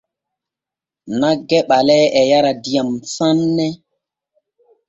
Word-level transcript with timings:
Nagge 1.19 1.59
ɓalee 1.69 2.05
e 2.19 2.21
yara 2.31 2.51
diyam 2.63 2.89
sanne. 3.15 3.65